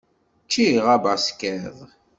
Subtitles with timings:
[0.45, 1.77] Ččiɣ abaskiḍ.